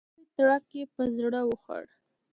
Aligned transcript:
لوی 0.07 0.25
تړک 0.35 0.65
یې 0.77 0.83
په 0.93 1.03
زړه 1.17 1.41
وخوړ. 1.45 1.85